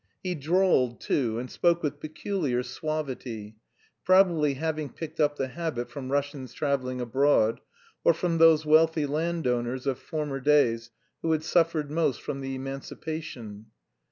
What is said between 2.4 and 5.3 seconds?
suavity, probably having picked